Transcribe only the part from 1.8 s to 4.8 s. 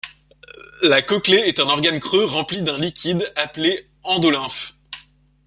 creux rempli d'un liquide appelé endolymphe.